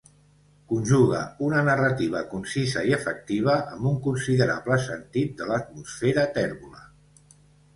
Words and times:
Conjuga 0.69 1.19
una 1.47 1.59
narrativa 1.67 2.21
concisa 2.31 2.83
i 2.91 2.95
efectiva 2.97 3.59
amb 3.75 3.91
un 3.91 4.01
considerable 4.09 4.79
sentit 4.87 5.37
de 5.43 5.51
l'atmosfera 5.53 6.25
tèrbola. 6.41 6.83